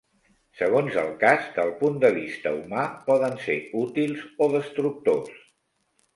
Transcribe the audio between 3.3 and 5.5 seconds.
ser útils o destructors.